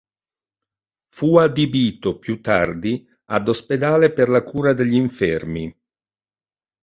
Fu 1.09 1.37
adibito 1.37 2.17
più 2.17 2.41
tardi 2.41 3.07
ad 3.25 3.47
ospedale 3.47 4.11
per 4.11 4.29
la 4.29 4.43
cura 4.43 4.73
degli 4.73 4.95
infermi. 4.95 5.71